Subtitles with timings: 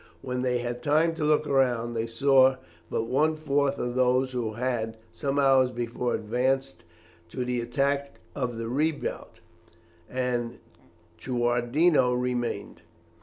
[0.23, 2.59] When they had time to look round, they saw that
[2.89, 6.83] but one fourth of those who had, some hours before, advanced
[7.29, 9.41] to the attack of the redoubt
[10.11, 10.53] of
[11.19, 12.81] Chewardino remained.